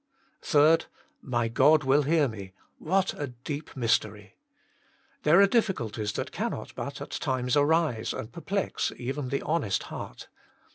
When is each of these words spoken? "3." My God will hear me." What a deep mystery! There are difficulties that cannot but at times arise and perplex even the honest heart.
"3." 0.41 0.77
My 1.37 1.47
God 1.47 1.83
will 1.83 2.01
hear 2.01 2.27
me." 2.27 2.53
What 2.79 3.13
a 3.13 3.27
deep 3.27 3.77
mystery! 3.77 4.35
There 5.21 5.39
are 5.39 5.45
difficulties 5.45 6.13
that 6.13 6.31
cannot 6.31 6.73
but 6.73 7.01
at 7.01 7.11
times 7.11 7.55
arise 7.55 8.11
and 8.11 8.31
perplex 8.31 8.91
even 8.97 9.29
the 9.29 9.43
honest 9.43 9.83
heart. 9.93 10.27